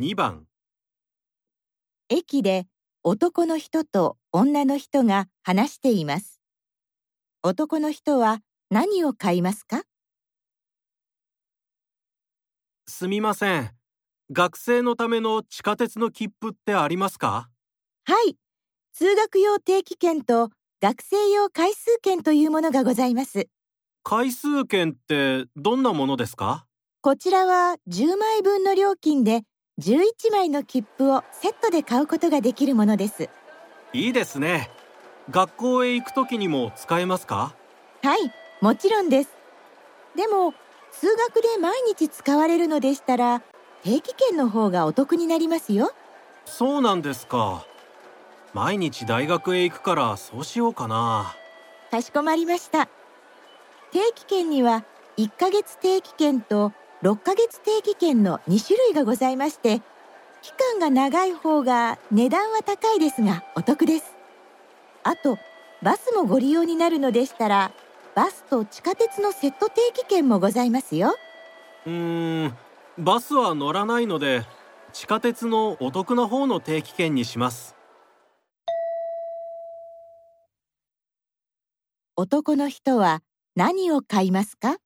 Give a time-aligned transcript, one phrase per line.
[0.00, 0.46] 2番
[2.08, 2.66] 駅で
[3.02, 6.40] 男の人と女の人が話しています。
[7.42, 8.38] 男の人は
[8.70, 9.82] 何を買いますか？
[12.88, 13.72] すみません
[14.32, 17.50] 学生のための地下鉄の切符ってありますか？
[18.06, 18.38] はい。
[18.94, 20.48] 通学用定期券と
[20.80, 23.48] 学生用回数券というものがございます。
[24.02, 26.64] 回数券ってどんなものですか？
[27.02, 29.42] こちらは10枚分の料金で
[29.80, 33.30] 11枚の切符をセットで買うことができるものです。
[33.94, 34.70] いいですね
[35.30, 37.54] 学校へ行く時にも使えますか？
[38.02, 38.30] はい、
[38.60, 39.30] もちろんです。
[40.14, 40.52] でも、
[40.92, 43.42] 通学で毎日使われるのでしたら、
[43.82, 45.92] 定期券の方がお得になりますよ。
[46.44, 47.64] そうなんですか
[48.52, 51.34] 毎日大学へ行くからそうしようかな
[51.90, 52.88] かしこまりました。
[53.92, 54.84] 定期券には
[55.16, 56.72] 1ヶ月定期券と
[57.02, 59.80] 6ヶ月定期券の2種類がございまして、
[60.42, 64.16] 期間が長い方が値段は高いですがお得です。
[65.02, 65.38] あと、
[65.82, 67.72] バスもご利用になるのでしたら、
[68.14, 71.14] バスと地下鉄のセット定期券もございますよ。
[71.86, 72.56] うーん
[72.98, 74.44] バスは乗らないので
[74.92, 77.74] 地下鉄のお得な方の定期券にします
[82.16, 83.22] 男の人は
[83.56, 84.76] 何を買いますか？